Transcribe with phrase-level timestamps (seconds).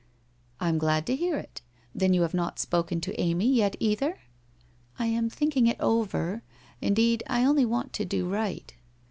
[0.59, 1.61] 'I am glad to hear it.
[1.93, 4.17] Then you have not spoken to Amy yet cither?
[4.97, 6.41] ''I am thinking it over.
[6.81, 8.73] Indeed, I only want to do right.'